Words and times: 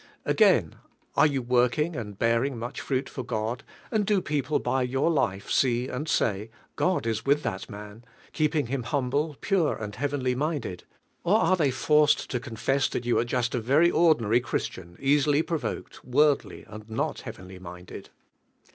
Again, 0.25 0.77
are 1.15 1.27
you 1.27 1.43
working 1.43 1.95
and 1.95 2.17
bearing 2.17 2.57
much 2.57 2.81
fruit 2.81 3.07
for 3.07 3.21
God, 3.23 3.63
and 3.91 4.03
do 4.03 4.19
people 4.19 4.57
by 4.57 4.81
your 4.81 5.11
life 5.11 5.51
see 5.51 5.85
mnl 5.87 6.07
say, 6.07 6.49
"God 6.75 7.05
in 7.05 7.15
with 7.23 7.43
thai 7.43 7.59
man, 7.69 8.03
keeping 8.33 8.65
him 8.65 8.81
humble, 8.81 9.37
pure, 9.41 9.75
and 9.75 9.93
heavenly 9.95 10.33
minded"? 10.33 10.85
or 11.23 11.37
are 11.37 11.55
they 11.55 11.69
forced 11.69 12.31
to 12.31 12.39
confers 12.39 12.89
thai 12.89 13.01
yon 13.03 13.19
are 13.21 13.25
jusl 13.25 13.53
a 13.53 13.61
rery 13.61 13.93
ordinary 13.93 14.39
Christian, 14.39 14.97
easily 14.99 15.43
provoked, 15.43 16.03
worldly, 16.03 16.65
and 16.67 16.89
not 16.89 17.19
heavenly 17.21 17.59
minded? 17.59 18.09